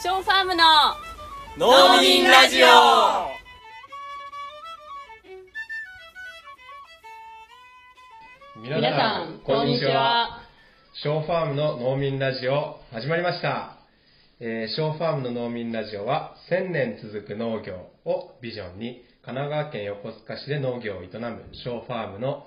[0.00, 0.62] ショーファームの
[1.58, 2.66] 農民ラジオ。
[8.62, 10.42] 皆皆さんこんにちは。
[11.02, 13.78] ショーファームの農民ラジオ始まりました、
[14.38, 21.10] えーショーファームの農民ラジオは1000年続く農業をビジョンに神奈川県横須賀市で農業を営む
[21.54, 22.46] ショーファームの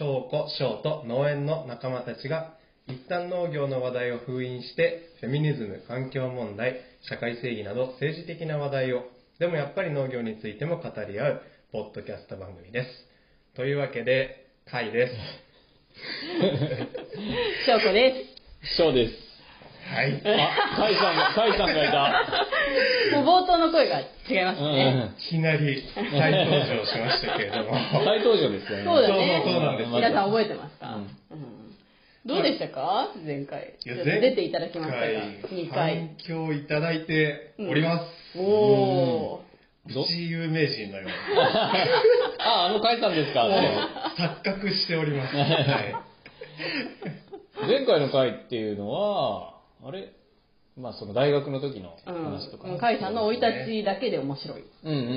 [0.00, 2.56] 翔子翔と農園の仲間たちが
[2.88, 9.04] 一旦農業の話題を封印してフェミニズム環境問題社会正義など政治的な話題を
[9.38, 12.88] でもやっぱり農業についても語り合うポッドキャスト番組です
[13.54, 15.14] というわけでカイです
[17.66, 18.26] 翔子で
[18.76, 19.32] そうです。
[19.84, 22.24] はいあ、カイさん、カイさんがいた。
[23.10, 23.14] す。
[23.16, 25.10] もう冒頭の声が違いますね。
[25.18, 27.72] いきなり再登場しましたけれども
[28.04, 28.84] 再登場ですよね。
[28.84, 29.42] そうだね。
[29.44, 31.61] そうそうなんです皆さん覚えてますか、うんうん
[32.24, 33.08] どうでしたか？
[33.26, 33.74] 前回。
[33.84, 35.04] いや出ていただきましたが、
[35.50, 35.96] 2回。
[35.96, 37.98] 反響いただいておりま
[38.34, 39.92] す、おー。
[39.92, 41.12] どプチ有名人のように
[42.38, 43.46] あ、あのカイさんですか？
[43.48, 44.22] って。
[44.22, 45.94] 錯覚しております、はい、
[47.66, 49.54] 前回の回っていうのは、
[49.84, 50.12] あれ？
[50.76, 52.68] まあその大学の時の話とか。
[52.68, 52.78] うん。
[52.78, 54.62] カイさんの生い立ちだけで面白い。
[54.84, 55.10] うんうんうんう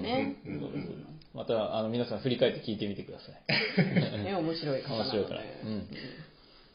[0.00, 0.02] ん。
[0.02, 0.36] ね。
[0.44, 4.22] うんうんうんまた、あの、皆さん振り返って聞いてみてください。
[4.22, 5.40] ね、面白い方なので面白いから。
[5.40, 5.88] うん。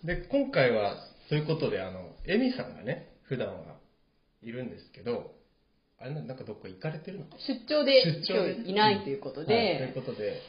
[0.03, 0.95] で今回は
[1.29, 3.75] そういうことであのエミさんがね普段は
[4.41, 5.31] いるんですけど
[5.99, 7.25] あれななんかどっか行かれてるの？
[7.25, 8.53] か出張で出張で？
[8.55, 10.41] 今日いないということで、はい、ということで。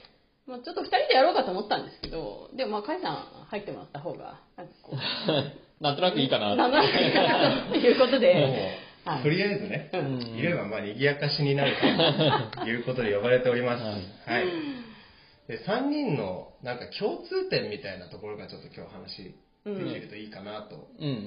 [0.47, 4.99] まあ、ちょっと2人でやろうかと思ったんですけど、でもまあ、カイさん入ってもらった方が、なんかこう、
[5.83, 6.57] なんとなくいいかな。
[6.57, 8.77] なんとなくいいかなということもで、
[9.07, 9.23] う、はい。
[9.23, 10.21] とりあえずね、うん。
[10.37, 11.77] いればまあ賑やかしになる
[12.57, 13.83] ということで呼ばれております。
[13.85, 13.91] は
[14.35, 14.49] はい。
[14.49, 14.51] い。
[15.47, 21.21] で3人のなんか共通点みたいなところがちょっと今日話できるといいかなとうんうんうん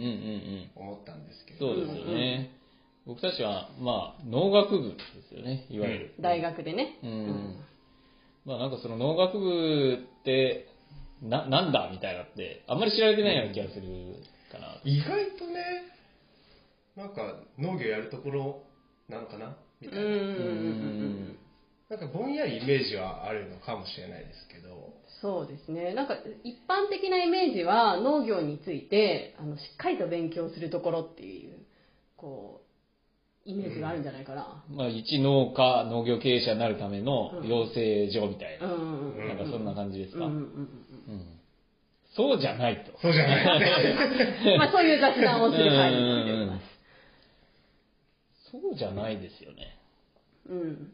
[0.77, 0.87] うん。
[0.87, 2.51] 思ったんですけど、そうですよね。
[3.05, 4.95] 僕たちは、まあ、農学部で
[5.27, 6.15] すよね、いわゆる。
[6.19, 6.99] 大学でね。
[7.03, 7.55] うん
[8.45, 10.67] まあなんかその農学部って、
[11.21, 14.15] な、なんだみたいなって、あんまり知られてないような気がする
[14.51, 14.81] かな。
[14.83, 15.63] 意外とね、
[16.95, 18.63] なんか農業やるところ
[19.07, 19.55] なのかな？
[19.79, 20.05] みたいな。
[20.05, 20.39] うんうんうんうんう
[21.31, 21.37] ん
[21.89, 25.93] なんかぼんやりイメージはあるのかもしれないですけど、そうですね。
[25.93, 31.53] なんか一般的なイメージは農業についてあのしっかりと勉強するところっていう
[32.17, 32.59] こ
[33.45, 34.63] うイメージがあるんじゃないかな。
[34.69, 38.73] まあ一農家、農業経営者になるためのうん養成所みたいうんな。
[38.73, 40.25] うんうんなんかそんな感じですか？
[40.25, 40.43] うんうんうん
[41.07, 41.25] うん
[42.15, 42.91] そうじゃないと。
[43.01, 43.45] そうじゃない。
[44.53, 46.65] う んまあそういう雑談をする会になっております。
[48.51, 49.75] そうじゃないですよね。
[50.49, 50.93] うん。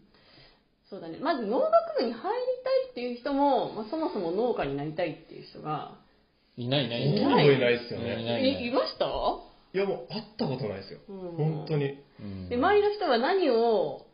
[0.89, 1.17] そうだね。
[1.21, 2.21] まず農学部に入り
[2.63, 5.91] たいっていう人も、まあ、そもそも農家になりたいっていう人が、
[6.57, 7.55] いないいないほいない。
[7.55, 8.15] いないですよいね。
[8.15, 9.05] ないいないいいました？
[9.71, 10.99] いやもう会ったことないですよ。
[11.07, 11.97] うん本当に。
[12.19, 14.05] うんで、周りの人は何を、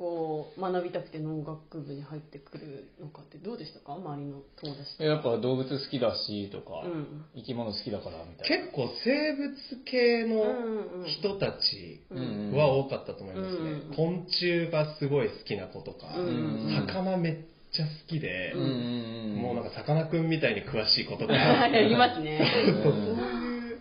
[0.00, 3.92] こう、学びたくて農学部に入ってくるのかってどうでしたか？
[3.96, 5.04] 周りの友達と。
[5.04, 7.24] やっぱ動物好きだしとか、うん。
[7.36, 8.64] 生き物好きだからみたいな。
[8.64, 9.52] 結構生物
[9.84, 12.52] 系のうんうん人たちうん。
[12.56, 13.94] は多かったと思いますね、うん。
[13.94, 16.86] 昆虫がすごい好きな子とか、うん。
[16.88, 17.36] 魚めっ
[17.70, 18.60] ちゃ好きで、うん。
[18.60, 18.70] うんう
[19.36, 19.42] ん。
[19.42, 21.34] もうなんかさかなクンみたいに詳しい子とか。
[21.68, 22.40] いますね。
[22.82, 23.80] そうそういう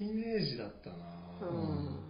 [0.00, 0.96] イメージだったな、
[1.42, 2.00] うん。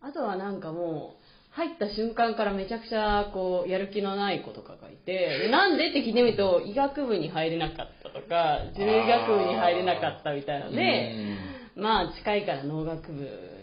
[0.00, 1.25] あとはなんかもう、
[1.56, 11.14] 入った瞬間からめちゃくちゃこうやる気のない子とかがいて、でなんでって聞いてみると、医学部に入れなかったとか、獣医学部に入れなかったみたいので、
[11.74, 13.22] まあ近いから農学部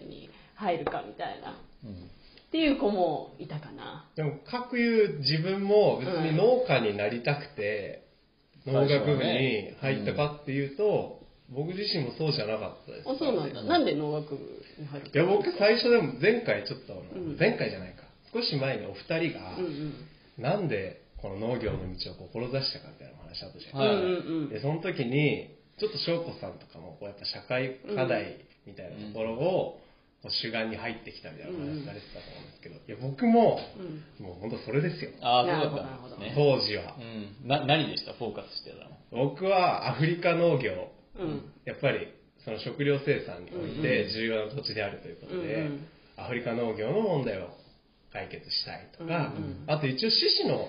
[0.09, 2.09] に入るかみたいな、っうんうん
[2.53, 4.05] ていう子もいたかな。
[4.15, 8.05] でも各言う自分も別に農家になりたくて、
[8.67, 11.22] 農学部に入ったかっていうと、
[11.55, 13.63] 僕自身もそうじゃなかったです、あ、そうなんだ。
[13.63, 14.43] なんで農学部
[14.79, 18.03] に入るいや僕最初でも前回ちょっとうん前回じゃないか
[18.33, 19.93] 少し前にお二人が、うんうん。
[20.37, 29.79] なんでこの農業の道を志したかみたいなお話あったじゃん、はいうんうんでその時にちょっと翔子さんとかもこうやっぱ社会課題みたいなところを、
[30.21, 33.59] こう主眼に入ってきたみたいなお話されてたと思うんですけど、いや僕も、
[34.19, 34.25] うん。
[34.25, 36.33] もう本当それですよああ、なるそうだほどなるほどったね。
[36.35, 37.47] 当時はうん。
[37.47, 38.13] な、何でした？
[38.13, 40.87] フォーカスしてたの僕はアフリカ農業うん。
[41.65, 42.07] やっぱり
[42.43, 43.81] その食料生産においうん。
[43.81, 45.87] て重要な土地であるということで、うんうん。
[46.17, 47.49] アフリカ農業の問題を
[48.11, 49.63] 解決したいとか、うんうん。
[49.67, 50.67] あと一応獅子の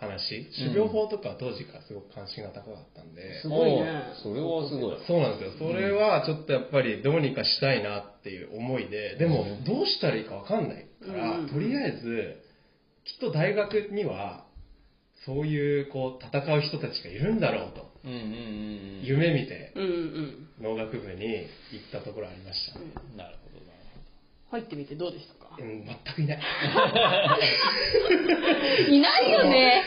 [0.00, 4.02] 話種苗法とかは当時からすごく関心が高かったんで、すごいね。
[4.22, 4.98] それはすごい。
[5.06, 5.70] そうなんですよ。
[5.70, 11.48] それはちょっとやっぱりどうにかしたいなっていう思いででもうんどうしたらいいか分かんないから、うん。
[11.48, 12.42] とりあえず
[13.04, 14.44] きっと大学には
[15.26, 18.30] そういうこう戦う人たちがいるんだろうとうんうんうんう
[19.02, 19.04] ん。
[19.04, 21.24] 夢見てうんうん農学部に
[21.72, 22.92] 行ったところありました、うん。
[23.16, 23.78] なるほどなる
[24.50, 25.56] 入ってみてどうでしたか？
[25.58, 26.38] うん、全くいない。
[28.90, 29.84] いないよね。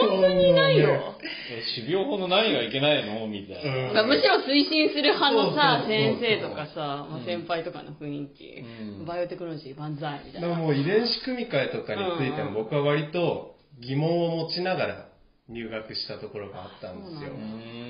[0.00, 1.14] 本当にいないよ。
[1.50, 3.26] え種苗法の何がいけないの？
[3.26, 3.88] みたいな。
[3.88, 10.48] うんまあむしろ推進する派のさ、先生とかさ、まあ、先輩とかの雰囲気、うんバイオテクノロジー万歳みたいな。
[10.48, 15.08] だからもう遺伝子組み換えとかについても僕は割と疑問を持ちながら
[15.48, 17.32] 入学したところがあったんですよ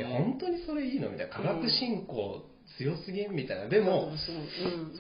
[0.09, 1.33] 本当にそれいいのみたいな。
[1.35, 2.43] 科学進行
[2.79, 3.69] 強すぎんみたいな。
[3.69, 4.11] でも、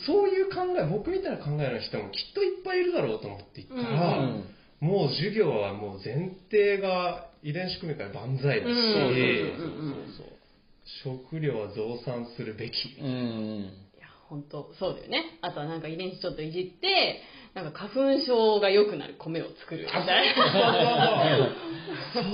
[0.06, 4.44] そういう考え、僕みたいな考えの人もきっといっぱいいるだろうと思って行ったら、うん
[4.80, 8.72] もう授業はもう前提が遺伝子組み換え万歳だし、
[11.02, 12.74] 食料は増産するべき。
[13.00, 13.83] うん。
[14.28, 15.38] 本当そうだよね。
[15.42, 17.20] あとはなんか遺伝子ちょっといじって、
[17.54, 21.54] なんか花粉症が良くなる米を作るみたいな。
[22.14, 22.32] そうそう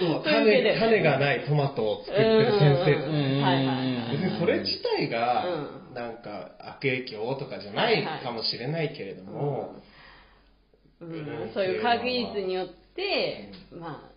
[0.00, 0.22] そう。
[0.24, 5.46] 種種がないトマトを作ってる先生はいはいはい別にそれ自体が
[5.90, 9.74] うなんか悪影響とかじゃないかもしれないけれども、
[11.00, 11.08] うん。
[11.08, 11.50] うん。
[11.52, 14.16] そういう科学技術によって、まあ、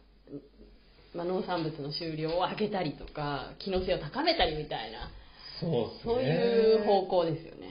[1.15, 5.09] まあ、農産物の収量を上げたりとか、機能性を高めたりみたいな、
[5.59, 6.13] そうっすね。
[6.15, 7.67] そういう方向ですよね。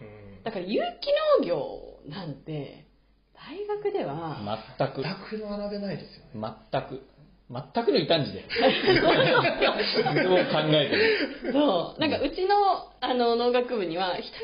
[0.00, 0.04] う
[0.40, 1.08] んだから有機
[1.40, 2.86] 農業なんて、
[3.34, 4.40] 大学では、
[4.78, 5.02] 全く。
[5.02, 6.54] 全く学べないですよね。
[6.72, 7.02] 全く。
[7.50, 8.46] 全くの異端児だよ。
[10.22, 11.52] そう考えてる。
[11.52, 14.38] そう、なんかうちのあの農学部には一人だ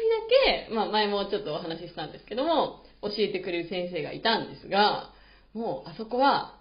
[0.68, 5.10] け、まあ前もちょっとお話ししたんですけども、教えてくれる先生がいたんですが、
[5.54, 6.55] もうあそこは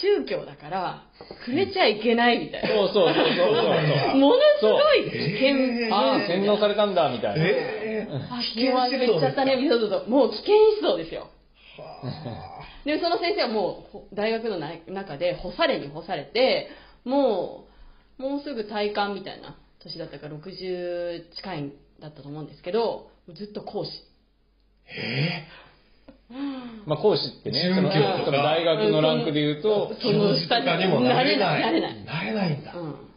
[0.00, 1.02] 宗教だから
[1.46, 2.68] 触れちゃいけないみたいな。
[2.68, 4.16] そうそうそうそうそう。
[4.16, 7.44] ものすごい危険えーああ、洗脳されたんだ、みたいな。
[7.44, 10.10] えー、あ、危険は言っちゃったね、そうそうそう。
[10.10, 11.28] もう危険思想ですよ。
[11.78, 16.68] はで、その先生はもうほ大学のな中で干されに干されて、
[17.04, 17.66] も
[18.18, 23.90] う、もうすぐ体感みたいな年だったから60近いんだったと思うんですけど、ずっと講師。
[24.86, 25.46] え
[26.86, 27.88] まあ講師ってね、その
[28.42, 31.62] 大学のランクで言うと、ー、教授とかにもなれない。
[31.62, 32.04] なれない。
[32.04, 32.74] なれないんだ。
[32.74, 33.08] うん。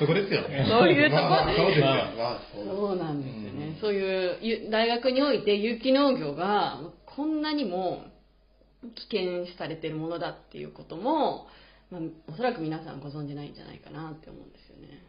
[0.00, 0.66] そこですよね。
[0.68, 1.86] そういうとこまあそうですよ。
[1.86, 3.78] まあまあそうそうなんですよね。
[3.80, 8.04] そういうゆ大学において有機農業がこんなにも
[8.82, 11.46] 危険視されてるものだっていうことも、
[11.90, 12.00] まあ、
[12.32, 15.00] おそらく皆さんご存じないんじゃないかなって思うんですよね。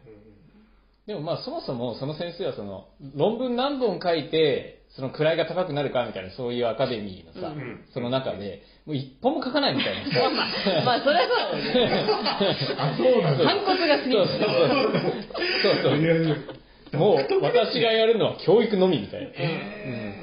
[1.06, 10.18] でもまあそもそもその先生はその論文何本書いて、その位が高くなるかみたいなそういうアカデミーのさ、うんその中で、もう一本も書かないみたいなさ。
[10.20, 13.44] まあ、まあ、それはそう だそうなんだ。
[13.44, 14.26] 反骨が過ぎる。
[14.26, 14.38] そう
[15.62, 15.98] そうそう。
[15.98, 16.36] いやいや
[16.92, 19.26] もう私がやるのは教育のみみたいな。
[19.28, 20.14] へ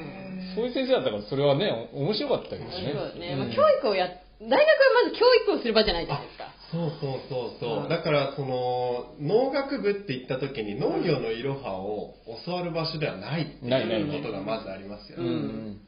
[0.55, 2.71] そういう先生だったからそれはね、お面白かったけどね。
[2.71, 3.33] そうだね。
[3.33, 4.07] うんまあ、教育をや、
[4.41, 4.65] 大学は
[5.05, 6.51] まず教育をする場じゃないじゃないですか。
[6.71, 7.85] そうそうそうそうう。
[7.85, 12.15] んだから、その、農学部って言った時に農業のいろはを
[12.45, 15.29] 教わる場所ではないってないうことがまずありますようね。
[15.29, 15.81] ん。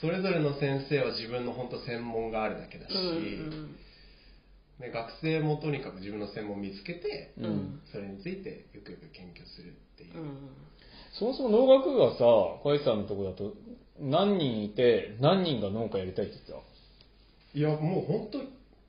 [0.00, 3.76] それぞれの先生は自分の本当専門があるだけだし、うんうん
[4.78, 10.24] ね、学生もとにかく自分の専門を見つけて、うんうんそれについてよくよく研究するっていうう。
[10.24, 10.38] ん
[11.18, 13.54] そもそも農学部はさ、小林さんのとこだと、
[13.98, 16.52] 何人いて、何人が農家やりたいって言って
[17.56, 18.38] いや、もう本当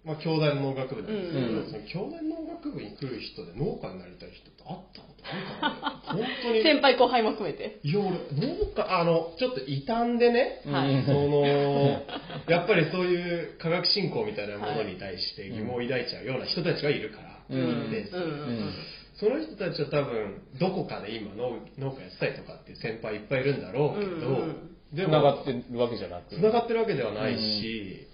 [0.04, 6.64] まあ、京大の農学部なんですけど、うんその京大の農学部に来る人で農家になりたい人って会ったことあるかな本当に。
[6.64, 7.80] 先輩後輩も含めて。
[7.84, 10.72] いや、俺、農家、あの、ちょっと異端でね、た。
[10.72, 11.44] はいうんその、
[12.48, 18.16] やっぱりそういう科学振興みたいなものに対して疑問を抱いちゃうような人たちがいるからうんです。
[18.16, 18.74] うんうん
[19.20, 26.36] その人たちは多分、どこかで今農農家やってたりとかっていう先輩いっぱいいるんだろうけど、うんうんで繋がも、ってるわけじゃなく。
[26.36, 28.07] 繋がってるわけではないし、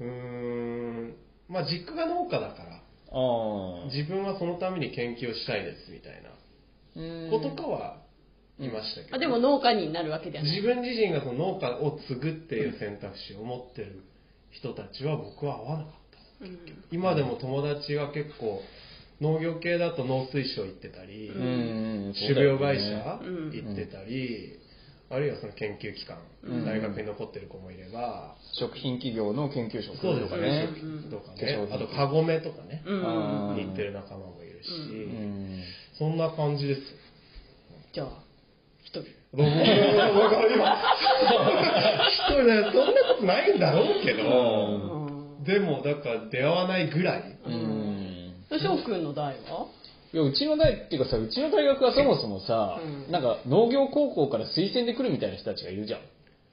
[0.00, 1.16] うーん、
[1.48, 3.86] まあ実家が農家だから、ああ。
[3.86, 6.30] 自分はそのために研究をしたいですみたいな。
[7.30, 7.98] ことかは
[8.58, 10.52] いましたけど、あでも農家になるわけではない。
[10.52, 14.02] 自分自身がその農家を継ぐっていう選択肢を持ってる
[14.50, 15.92] 人たちは僕は合わなかっ
[16.40, 16.44] た。
[16.46, 16.58] うん。
[16.90, 18.62] 今でも友達が結構
[19.20, 22.14] 農業系だと農水省行ってたり、うん。
[22.14, 23.52] 種苗会社うん。
[23.52, 24.58] 行ってたり、
[25.08, 26.64] あるいはその研究機関、うん。
[26.64, 30.68] 大学に残ってる子もいれば、食品企業の研究所そうですね
[31.10, 31.54] とかね。
[31.56, 31.68] とかね。
[31.70, 35.62] あとカゴメとかね、行ってる仲間もいるし、うん。
[35.96, 36.84] そんな感じですよ。
[37.92, 38.08] じゃあ、
[38.82, 39.04] 一人。
[39.32, 40.64] 僕はわかるよ。
[42.10, 42.94] 一人ね、そん。
[42.94, 43.60] なことないん。
[43.60, 44.22] だろうけど、
[45.38, 45.44] うん。
[45.44, 47.38] でも、だから出会わないぐらい。
[47.46, 48.34] うん。
[48.50, 49.04] 翔くん。
[49.04, 49.66] の代は
[50.16, 53.12] いや、うちの大、っていうかさ、うちの大学はそもそもさ、うん。
[53.12, 56.00] なんか農業高校から推薦で来るみたいな人たちがいるじゃん。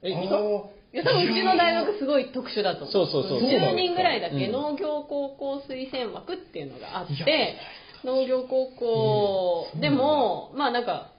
[0.02, 0.20] え、いた？
[0.20, 2.92] いや、多分うちの大学すごい特殊だと思う。
[2.92, 3.40] そうそうそう。
[3.40, 4.52] そう10人ぐらいだけうん。
[4.52, 7.56] 農業高校推薦枠っていうのがあっいやて、
[8.04, 11.12] 農業高校でも、まあなんか、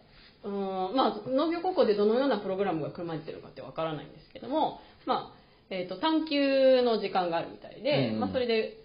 [0.44, 5.36] うんまあ、農業高校でどのようなプログラムが組まれてるかってわからないんですけども、まあ
[5.72, 8.20] えー、と探究の時間があるみたいで、うん。
[8.20, 8.78] まあ、それで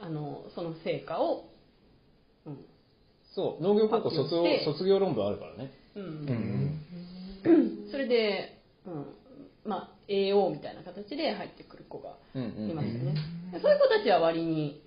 [0.00, 1.55] あのその成果を、うん
[3.36, 4.72] そう、農業高校卒業発表して。
[4.72, 5.70] 卒業論文あるからね。
[5.94, 6.04] うん。
[7.44, 7.50] う
[7.86, 7.90] ん。
[7.92, 9.06] それで、うん。
[9.64, 13.14] まあ、AO みたいな形で入ってくる子がうんうんいますよね、
[13.60, 14.80] そういう子たちは割に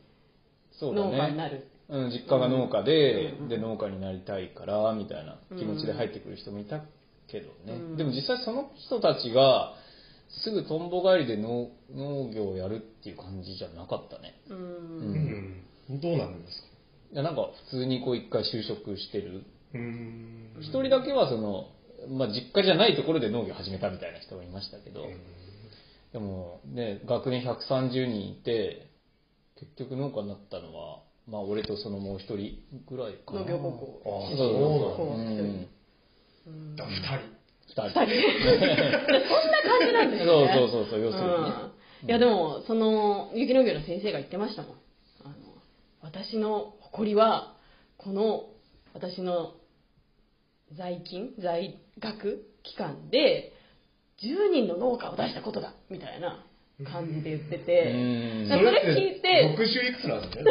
[0.72, 1.38] そうだ農家にね。
[1.38, 3.50] なる、うん、実家が農家で、うん。
[3.50, 6.82] で、農家になりたいから、みたいな気持ちで入ってくる人もいた
[7.28, 7.74] けどね。
[7.74, 7.98] うん。
[7.98, 9.74] でも実際その人たちが、
[10.44, 14.36] すぐとんぼ帰りで農農業をやるっていう感じじゃなかったね。
[14.50, 14.58] うん。
[15.90, 16.00] うん。
[16.02, 16.69] どうなんですか？
[17.12, 19.44] いやなんか普通にこう一回就職してる。
[19.74, 20.58] うん。
[20.60, 21.66] 一人だけはその、
[22.18, 25.06] まあ実家じゃないところで農業始めたみたいな人がいましたけど、
[26.14, 28.88] でもね、学年130人いて、
[29.60, 32.58] 結局農家になったのは、まあ俺とそのもう一人
[32.90, 33.42] ぐらいかな。
[33.42, 34.98] 農業高校あそうそうそう。
[34.98, 35.68] そううん
[36.48, 36.76] うん。
[36.76, 37.40] だ二人。
[37.68, 38.00] 二人。
[38.00, 38.30] 二人。
[39.30, 41.30] そんな感じなんですそうねそうそうそう、要するに。
[41.30, 41.52] ね。
[42.04, 42.10] うん。
[42.10, 44.72] いやでもその雪農業の先生が言ってましたもん
[46.20, 47.56] 私の誇りは
[47.98, 48.50] この
[48.94, 49.54] 私の
[50.78, 53.54] 在勤在学期間で
[54.22, 56.44] 10人の農家を出したことだみたいな
[56.92, 60.44] 感じで言ってうて、んそれ聞いて60いくつなんですね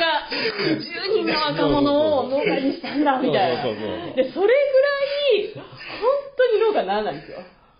[0.00, 3.62] が10人の若者を農家にしたんだみたいな。
[3.64, 4.48] でそれぐら
[5.44, 5.62] い本
[6.36, 7.38] 当に農家にならないんですよ。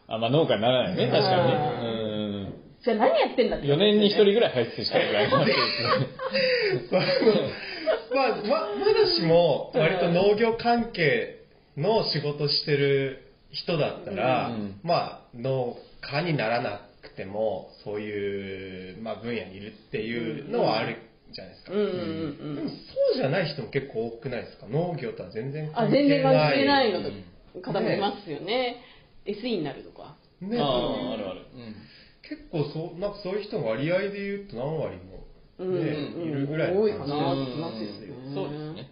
[0.09, 1.54] あ、まあ農家にならないね、確かにね。
[2.11, 2.15] うん。
[2.85, 6.97] じゃあ何やってんだって4年に1人ぐらい輩出したぐらいなんですね。
[8.14, 11.40] まあ、ま、まだしも、割と農業関係
[11.76, 20.97] の仕事してる人だったら、うんまあ、農家にならなくても、そういう、まあ、分野にいるっていうのはある
[21.33, 21.73] じゃないですか。
[21.73, 21.92] うんうんう
[22.52, 22.78] んでもそう
[23.16, 24.66] じゃない人も結構多くないですか？
[24.71, 26.09] 農業とは全然あ関係ない。
[26.09, 27.02] 全然関係ないのう
[27.59, 28.83] ん方もいますよね
[29.25, 31.40] SE になるとかね、ああ、あるある。
[31.54, 31.75] うん。
[32.28, 35.25] 結構そう、なんかそういう人の割合で言うと何割も、
[35.59, 37.11] うんねうんいるぐらいの多いかなって
[37.56, 38.90] ますよねそうですね。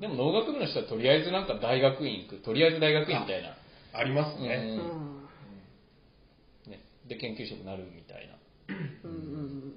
[0.00, 3.56] でも農学部の人はとりあえずなんか大学院行く、とりあえず大学院みたいな。
[3.94, 4.78] ありますね。
[6.66, 8.36] うんね、で、研究職になるみたいな。
[9.04, 9.72] うんうん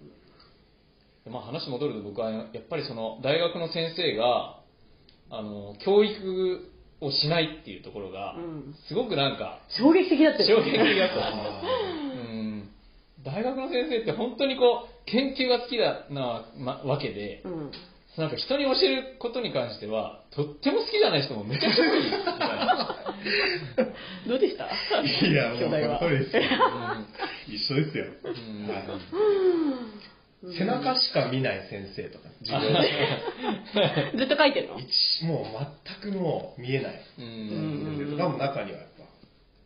[1.24, 4.60] でまあ話戻ると僕はやっぱりその大学の先生が、
[5.30, 11.62] あの、教育をしないっていうところがうん、すごくなんか、衝撃的だったよ衝撃的だったあ
[12.14, 12.19] うん
[13.24, 17.72] 大学の先生って本当にこう、研究が好きだな、ま、わけで、うん。
[18.18, 22.02] なんか人に教えることに関しては、とっても好きじゃない人もめちゃくちゃ多い。
[24.28, 24.66] どうでした？
[24.66, 25.60] ーいや、もう、
[26.00, 26.42] そうですよ。
[27.48, 28.06] 一緒ですよ。
[30.58, 32.90] 背中しか見ない先生とか、自分で。
[34.18, 34.80] ずっと書いてるの？
[34.80, 35.46] 一もう
[36.02, 37.02] 全くもう見えない。
[37.20, 37.98] うん。
[37.98, 38.80] 先生とかも中には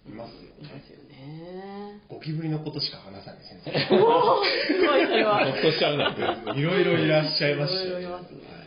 [0.07, 0.47] いますよね。
[0.59, 6.15] いますよねゴキブリのことしか話さない先おーすごいそれはほっとしちゃうな。
[6.15, 6.59] 生。
[6.59, 8.63] いろいろいらっしゃいましたよいろいろいますねはい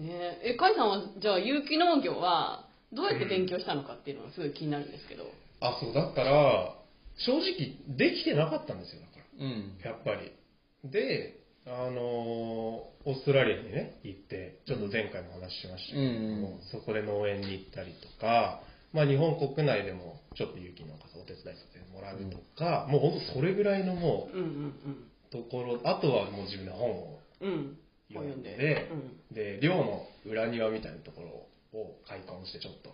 [0.00, 5.24] ねえ、甲斐さんは、じゃあ、有機農業は、どうやって勉強したのかっていうのがすごい気になるんですけど。
[5.60, 6.74] あ、そう、だから、
[7.18, 9.44] 正直できてなかったんですよ、だから。
[9.44, 9.78] うん。
[9.84, 10.32] やっぱり。
[10.90, 18.60] で、あのーオーストラリアにね、行って、ちょっと前回もお話ししましたけども、うんうんそこで農園に行ったりとか、
[18.92, 27.20] まあ日本国内でもちょっと有機農家さんお手伝いさせてもらうとか、もう本当それぐらいのもうところ、あとはもう自分で本を。
[28.12, 28.90] 読んで、
[29.30, 29.34] うん。
[29.34, 32.90] で、寮の裏庭みたいなところを開墾してちょっと。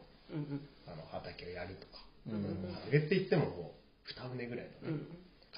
[0.87, 2.43] あの、畑をやるとか、うん
[2.75, 5.07] 畑って言ってももう、二棟ぐらいのね、うん。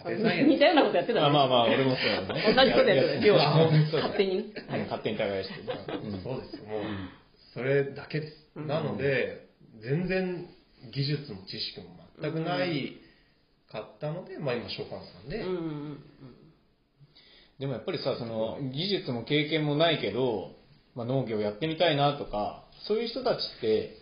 [0.05, 1.65] 家庭菜園似たようなことやってたあまあまあ、あ。
[1.67, 2.55] 俺もそうだね。
[2.55, 3.27] 同じことやってた。
[3.27, 4.55] 量あは勝手に
[4.87, 5.65] 勝手に耕して
[6.23, 6.83] そうですよ、もう、
[7.55, 8.37] それだけです。
[8.57, 9.48] うんなので、
[9.83, 10.47] 全然
[10.93, 11.87] 技術も知識も
[12.21, 13.01] 全くない
[13.71, 15.99] かったので、まあ今、召喚さんで、うんうん
[17.59, 20.53] でもやっぱりさ、その、技術も経験もないけど、
[20.95, 23.97] まあ、農業やってみたいなとか、そういう人たちって、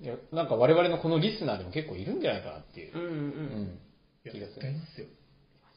[0.00, 3.02] いやなんか我々のこのリスナーでも結構いるんじゃないかなっていううん。
[3.02, 3.78] うん
[4.22, 4.74] 気がするい。
[4.74, 5.06] ますよ。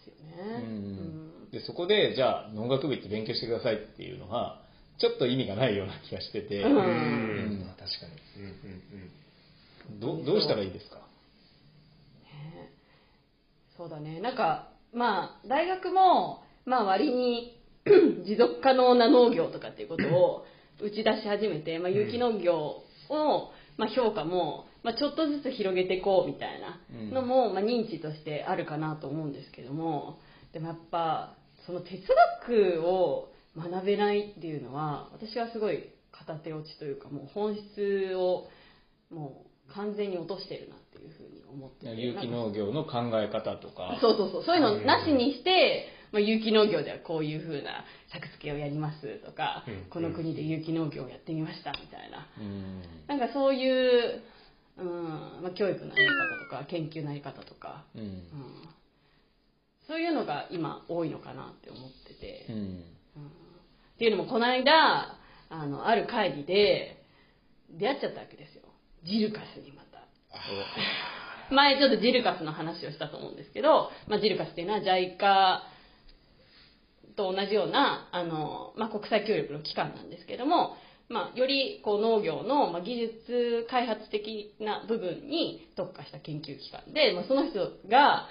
[0.10, 0.68] うね。
[0.68, 4.62] んで、そこで、じゃあ、農学部行って勉強してくださいっていうのは、
[5.02, 8.06] ちょっと意味がないような気がしてて、うんうんまあ確か
[8.38, 8.44] に。
[8.44, 10.24] うんうんうん。
[10.26, 10.98] どどうしたらいいですか？
[10.98, 12.70] ね
[13.78, 14.20] そうだね。
[14.22, 17.58] なんか、まあ、大学も、まあ割に
[18.26, 20.46] 持続可能な農業とかっていうことを
[20.82, 22.56] 打ち出し始めて、まあ有機農業
[23.10, 26.80] を、まあ評価も、まあちょっとずつ広げていこうみたいな
[27.12, 30.20] のも、まあ認知としてあるかなと思うんですけども、
[30.54, 31.34] でもやっぱ、
[31.66, 31.90] その哲
[32.48, 38.48] 学を学べないっていうのは私はすごい片手落ちというかもう本質を
[39.10, 43.98] もう完全に落としてるなっていうふうに思ってて有機農業の考え方とか。
[44.02, 52.82] そうそうそうそういうのなしにして、まあ、有機農業ではこういうふうな作付けをやりますとか、うんこの国で有機農業をやってみましたみたいなうん。
[53.08, 54.22] なんかそういう、
[54.78, 58.06] うんまあ、教育のやり方とか研究のやり方とか、うんう。
[58.06, 58.22] ん、
[59.88, 62.84] そういうのが今多いのかなって思ってて、うん。
[64.02, 65.16] っていうのもこの間
[65.52, 66.98] あのある会議で
[67.70, 68.64] 出会っちゃったわけですよ。
[69.06, 70.02] ジルカスにまた。
[71.54, 75.60] 前ちょっとジルカスの話をしたと思うんですけど、まあ、ジルカスっていうのは JICA
[77.16, 80.78] と同じようなあの、まあ、国際協力の機関なんですけども、
[81.08, 88.26] まあ、よりこう農業の、まあ、技術開発的な部分に特化した研究機関で、まあ、その人が、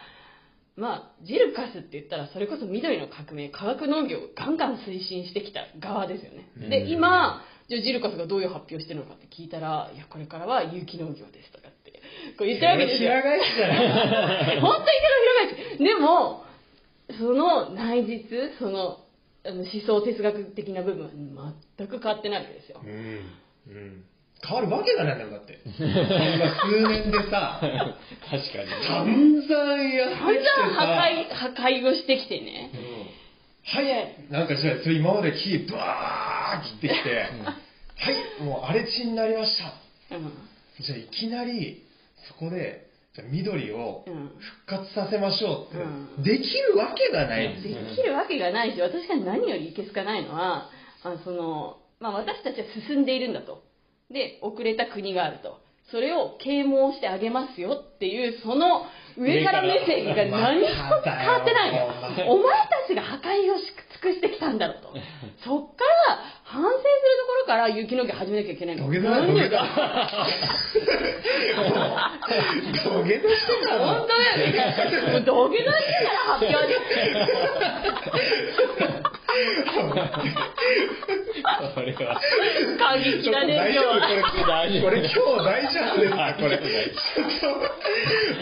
[0.77, 12.03] まあ、ジルカスって言ったらそれこそ緑の革命化学農業をガンガン推進してきた側ですよねで今じゃあジルカスがどういう発表してるのかって聞いたらいやこれからは有機農業ですとかって
[12.37, 13.11] こう言ってるわけですよ。
[14.61, 16.45] 本当に手の広がりでも
[17.19, 18.99] その内実その
[19.45, 22.91] あの思想哲学的な部分は全く変わってないわけですようん。
[22.91, 24.05] うん。
[24.47, 25.59] 変わるわけがないんだもんだって。
[25.77, 25.95] そんな
[26.65, 28.77] 数年でさ、確かにね。
[28.89, 32.71] 散々やってきて散々破さ、壊破壊をしてきてね。
[32.75, 33.07] うん。
[33.63, 39.53] 早いなんかじゃあ、それ今まで木バー切ってきて、はい、もう荒れ地になりまし
[40.09, 40.17] た。
[40.17, 40.33] うん。
[40.81, 41.85] じゃあいきなり、
[42.29, 44.31] そこで、じゃあ緑をうん。
[44.67, 46.23] 復活させましょうって、うん。
[46.23, 47.49] できるわけがない。
[47.49, 47.81] んですでよ。
[47.95, 50.71] きるわけがないし私が何よりいけすかないのは
[51.03, 53.63] あその、まあ、私たちは進んでいるんだと
[54.13, 55.59] で遅れた国があると。
[55.91, 58.87] それを啓蒙してあげますよっていうその
[59.19, 60.71] 上からメッセージが何一つ
[61.05, 61.89] 変わってないよ
[62.29, 62.47] お前。
[62.71, 63.65] たちが破壊をし
[64.01, 64.95] 尽くしてきたんだろうと。
[65.45, 68.85] そっから反省するところから有機農業始めなきゃいけないの。
[68.87, 69.59] 土下座だ土下座
[72.85, 73.29] 土下座。
[73.29, 74.37] してたの本当だよ。
[74.39, 75.25] ね。
[75.27, 76.57] 土下座してから発表
[81.75, 82.21] それは。
[82.21, 84.21] で過激だね、大今日丈
[84.81, 84.85] 夫。
[84.85, 86.59] これ、これ今日大丈夫ですかこれ。
[86.59, 87.71] ちょっと、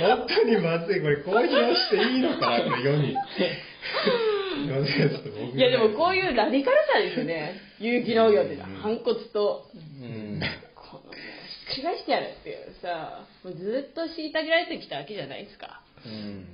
[0.00, 1.00] 本当にまずい。
[1.00, 3.14] これ公表していいのかなこれ世に。
[3.14, 5.56] すいません、ちょっと僕。
[5.56, 7.60] いやでもこういうラディカルさですね。
[7.78, 10.40] 有機農業っていうのは反骨と、うん。
[10.74, 15.82] この、ひっくり返してやるっていうさ、もうずっと虐げられてきたわけじゃないですか。
[16.04, 16.46] うん。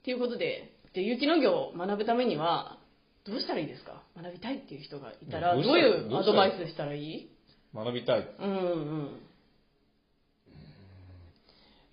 [0.00, 2.78] っていうことで、で有機農業を学ぶためには、
[3.26, 4.02] どうしたらいいですか？
[4.16, 7.30] 学びたいっていう人がいたら、どういうアドバイスしたらいい？
[7.74, 8.26] 学びたい。
[8.40, 9.20] うんうん。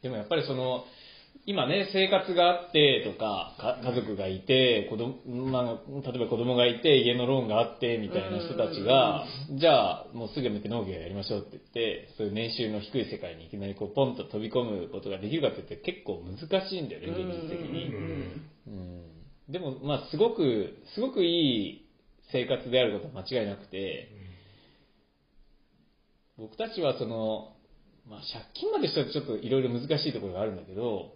[0.01, 0.85] でもやっぱりその、
[1.45, 5.17] 今ね、生活があってとか、か家族がいて、子供、
[5.51, 5.63] まあ、
[6.11, 16.37] 例えば子供がいて、家のローンがあって、みたいな人たちが、じゃあ、もうすぐやめて農業やりましょうって言って、そういう年収の低い世界にいきなりこう、ポンと飛び込むことができるかって言って結構難
[16.69, 17.87] しいんだよね、現実的に。
[17.87, 18.49] うん。
[18.67, 18.69] う
[19.49, 19.51] ん。
[19.51, 21.85] でも、まあ、すごく、すごくいい
[22.31, 24.09] 生活であることは間違いなくて、
[26.37, 27.53] 僕たちはその、
[28.09, 31.13] まあ、借金までしたらちょっといろいろ難しいところがあるんだけど、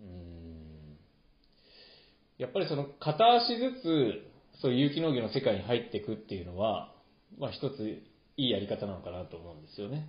[0.00, 0.98] うん、
[2.42, 6.92] やっぱりその片足ずつ、そういう有機農業の世界に入っていくっていうのは、
[7.38, 8.02] まあ一つ
[8.36, 10.08] いいやり方なのかなと思うんですよね。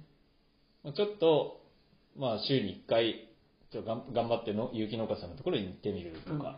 [0.83, 1.61] まあちょっと、
[2.17, 3.29] まあ週に1回、
[3.71, 6.57] ちょっとがん頑張っての有機農家さんのところに行ってみるとか、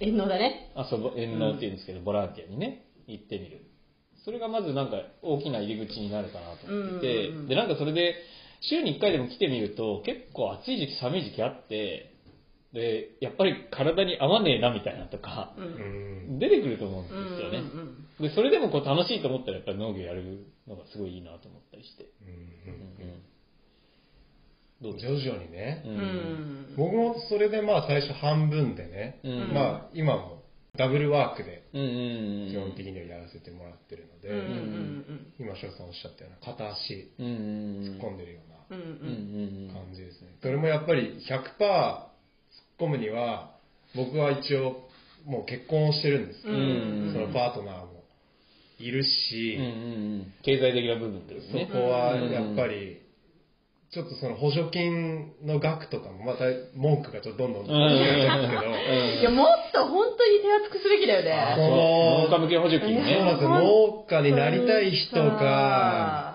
[0.00, 0.72] 遠慮だね。
[0.74, 3.64] あそうぼ遠農っていうんですけど、ボランティアにね、行ってみる。
[4.24, 8.16] それがまずなんか大きな入り口になるかなと思ってて、で、なんかそれで、
[8.60, 12.11] 週に1回でも来てみると、結構暑い時期、寒い時期あって、
[12.72, 15.54] で、やっぱり体に合わねえなみたいなとか、
[16.38, 17.58] 出てくると思うんですうんよね。
[17.58, 17.60] う
[18.24, 22.06] んで、それでもこう楽しいと思ったらやっぱり農業やるのがすごいいいなと思ったりして。
[22.22, 23.22] うんうん
[24.82, 25.84] どうです徐々にね。
[26.76, 29.54] 僕もそれでまあ最初半分でね、うん。
[29.54, 30.42] まあ今も
[30.76, 37.32] ダブルワークでうんうん基本的にはやらせてもらってるので、うんうん今翔さんおっしゃったような片足うんうん
[37.94, 38.94] 突っ込んでるよううんうんうん。
[38.94, 39.00] う
[39.64, 40.36] んな感じですね。
[40.40, 42.11] それもやっぱり100%突っ
[42.84, 43.50] 込むには
[43.94, 44.82] 僕は一応
[45.26, 46.46] もう結婚をしてるんです。
[46.46, 48.02] よ、うんそのパートナーも
[48.78, 49.74] いるし、うんうんう
[50.24, 50.32] ん。
[50.42, 51.68] 経済的な部分ですね。
[51.70, 52.98] そこはやっぱり、
[53.92, 58.72] ちょっとその補助金の額とかもまた文句がちょっとどんどん出てくるんですけど、
[59.20, 61.54] いや、もっと本当に手厚くすべきだよあね。
[61.56, 62.30] そう。
[62.30, 63.32] 農家向け補助金そうなんね。
[63.34, 63.42] です。
[63.44, 66.31] よ農家になりたい人が、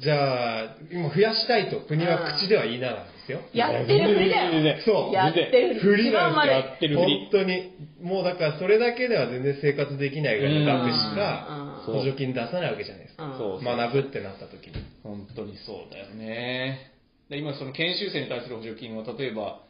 [0.00, 3.40] じゃあ、今増やしたいと国は口では言いながらですよ。
[3.52, 4.82] やってるふりだよ。
[4.84, 6.02] そうやってるふり。
[6.02, 7.72] 振りなんですよ一番やってるふり本当に、
[8.02, 13.24] もうだからそれだけでは全然生活できないぐらいの額しかうん補助金出さないわけじゃないですか。
[13.24, 14.74] うんそう学ぶってなった時に。
[15.02, 16.92] 本当にそうだよね。
[17.28, 19.60] で今その研修生に対する補助金を例えば、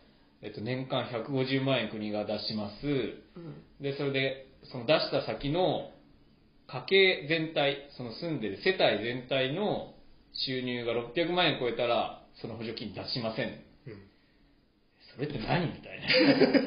[0.43, 2.87] えっと、年間150万円国が出します。
[2.87, 2.91] う
[3.41, 5.91] んで、それで、その出した先の
[6.67, 9.93] 家計全体、その住んでる世帯全体の
[10.45, 13.47] 収入が600万円超えたら、その補助金出しません。
[13.47, 13.63] うん
[15.17, 16.61] それって何みたいな。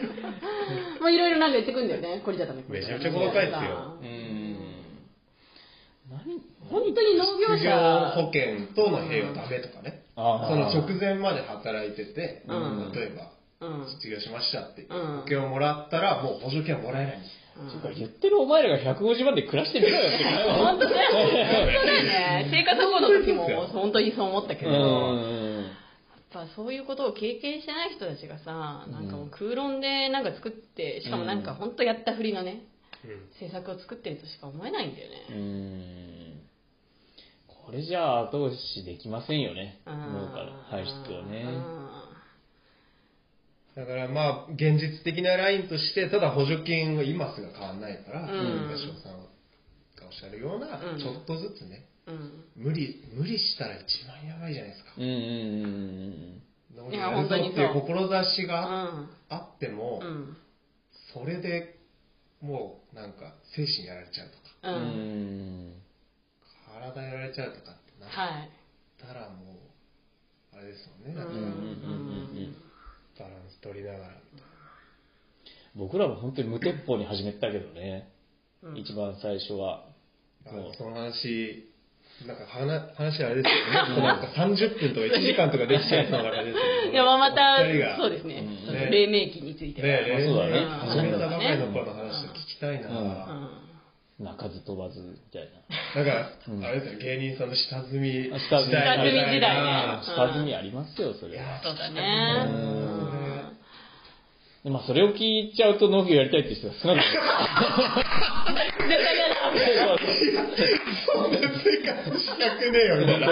[0.99, 2.21] まあいろいろなんか言ってくんだよね。
[2.25, 2.63] これじゃダメ。
[2.67, 4.83] めちゃめちゃ細かいですようーん。
[6.09, 6.41] 何？
[6.67, 8.11] 本当に農業失業者。
[8.15, 10.01] 保険との併用ダメとかね。
[10.15, 13.09] あその直前まで働いてて、うん例え
[13.59, 13.87] ば、うん。
[13.87, 17.38] 失業しましたって、うん保険をもらったら、もう補助金はもらえないんですよ。
[17.67, 21.11] そうか言ってるお前らが150万で暮らしてみろよって 感じ本当だよ。
[21.11, 22.47] 本当だよね。
[22.51, 24.71] 生活保護の時も本当にそう思ったけど。
[24.71, 25.65] うやん。
[25.65, 25.65] っ
[26.31, 32.61] ぱそういうことを経験してない人たちがさ、なんかもう空論でなんか作って、しかもなんか本当やったふりのね、
[33.33, 35.39] 政策を作ってるとしか思えないんだようね。
[35.39, 36.39] ん。
[37.65, 39.79] これじゃあ後押しできませんよね。
[39.85, 41.45] うん農家の排出をね。
[43.79, 52.15] だからまあ、現実的なラインとして、ただ補助金は今すぐ変わんないから、うん今翔さんがおっしゃるようなう、んちょっとずつね、うん。
[52.15, 52.43] うん。
[52.57, 54.91] 無理、無理したら一番やばいじゃないですか。
[54.97, 56.41] うんうんうん
[56.75, 59.09] 農いやるぞっていう志がうん。
[59.29, 60.35] あってもう、ん。
[61.13, 61.73] それで
[62.41, 64.73] もうなんか精神やられちゃうとか、うん。
[64.73, 65.69] ううん。
[65.69, 65.81] ん。
[66.67, 68.49] 体やられちゃうとかってなっはい。
[68.99, 69.53] たらも
[70.53, 71.45] う、あれですもんね、うんなんかうんうんう
[72.49, 72.68] ん
[73.19, 74.13] バランス取りながら。
[75.75, 78.09] 僕らは本当に無鉄砲に始めたけどね。
[78.63, 79.85] うん一番最初は。
[80.47, 81.69] あもうその話、
[82.25, 86.91] なんか話話あれですよね、なんか30分とか1時間とかできちゃいそうな感じですよね。
[86.91, 87.63] でもまた
[87.97, 88.65] そうですねうん。
[88.65, 89.87] その黎明期については。
[89.87, 93.69] ね、あそうだねね始めたばかりの頃の話と聞きたいな、うんうん
[94.19, 95.47] 鳴かず飛ばずみたい
[95.95, 98.39] なんか、うんあれですよ、芸人さんの下積み時代な。
[98.39, 100.03] 下積み時代ねな。
[100.03, 101.43] 下積みありますよ、それは。
[101.43, 102.98] いやそうだね。
[104.69, 107.09] まあ、それを聞いちゃうと農業やりたいって人が少なくなる。
[108.87, 109.35] 絶対嫌だ。
[111.05, 113.27] そんな生活したくね えよ、みたいな。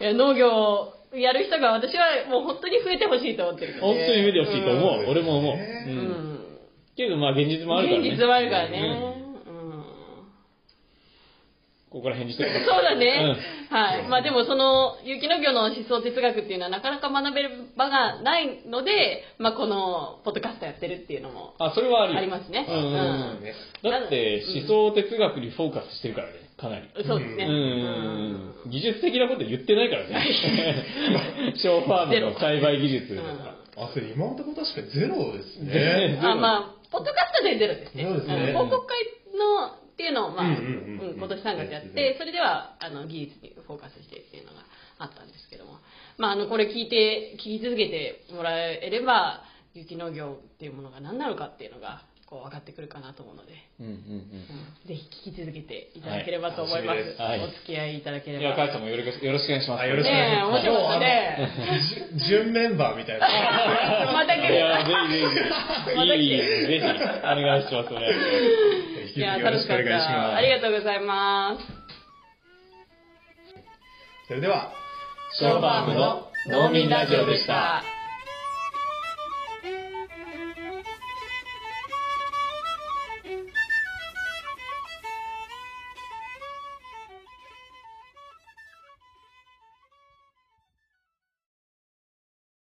[0.00, 4.06] いや農業やる人が私はもう本当に増えてほしいと思ってるから本ね。
[4.06, 5.02] 当に見てほしいと思う。
[5.02, 5.56] うん俺も思う。
[5.56, 5.90] ねう。
[5.90, 6.38] うんん。
[6.96, 8.08] けど、まあ、現実もあるからね。
[8.08, 9.21] 現実もあるからね。
[11.94, 13.36] うんここから返事してくださいそうだね。
[13.68, 14.08] はい。
[14.08, 22.64] まあでもその有機農業の思想哲学っていうのはなかなか学べる場がないので、まあこのポッドキャストやってるっていうのもあ、それはあるよありますね。
[22.66, 26.88] うんだって、思想哲学にフォーカスしてるからね、かなり。
[27.04, 27.44] そうですね。
[27.44, 28.70] うんうんうん。
[28.70, 31.52] 技術的なこと言ってないからね。
[31.60, 33.56] ショーファームの栽培技術とか。
[33.76, 36.20] あ、それ今のところ確かにゼロですね。
[36.24, 38.04] あまあ、ポッドキャストでゼロですね。
[38.04, 38.96] そうですねん報告会
[39.36, 44.64] のっていうのを、まあ、うん今年3月やっうんて、それではあの技術にフォーカスしてっていうのが
[44.98, 45.78] あったんですけども、
[46.18, 49.42] まあ、あのこれ聞いて、聞き続けてもらえれば、
[49.74, 52.02] 有機農業っていうものが何なのかっていうのが
[52.32, 54.22] こう分かってくるかなと思うので、うんうんうん
[54.88, 57.20] ぜひ聞き続けていただければと思います。
[57.20, 58.40] はいお付き合いいただけうん。
[58.40, 58.54] れば。
[58.56, 59.80] いや、母ちゃんもよろしくよろしくお願いします。
[59.82, 60.40] あよろしくお願いします。
[60.40, 63.28] ねえ面白かったね準メンバーみたいな。
[64.12, 66.24] また来るいや、ぜひぜひ。
[66.24, 68.91] いい、ぜひ、お願いします、お願いします。
[69.12, 69.76] 引きいや、続きよろしくお。
[69.76, 70.36] 願いします。
[70.36, 71.82] ありがとうございます。
[74.28, 74.72] それでは、
[75.38, 77.82] ショーファームの農民ラジオでした。